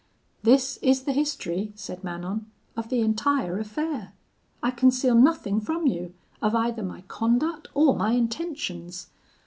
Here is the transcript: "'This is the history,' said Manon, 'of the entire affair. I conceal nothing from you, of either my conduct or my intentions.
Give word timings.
"'This 0.41 0.77
is 0.81 1.03
the 1.03 1.11
history,' 1.13 1.71
said 1.75 2.03
Manon, 2.03 2.49
'of 2.75 2.89
the 2.89 3.01
entire 3.01 3.59
affair. 3.59 4.13
I 4.63 4.71
conceal 4.71 5.13
nothing 5.13 5.61
from 5.61 5.85
you, 5.85 6.15
of 6.41 6.55
either 6.55 6.81
my 6.81 7.01
conduct 7.01 7.67
or 7.75 7.95
my 7.95 8.13
intentions. 8.13 9.11